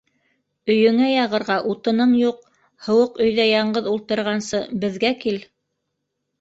[0.75, 2.41] Өйөңә яғырға утының юҡ,
[2.87, 5.41] һыуыҡ өйҙә яңғыҙ ултырғансы, беҙгә кил.